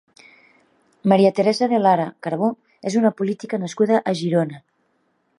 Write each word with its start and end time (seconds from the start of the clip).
María 1.09 1.31
Teresa 1.37 1.65
de 1.73 1.79
Lara 1.83 2.07
Carbó 2.27 2.49
és 2.91 2.97
una 3.01 3.11
política 3.19 3.59
nascuda 3.65 4.01
a 4.13 4.15
Girona. 4.23 4.63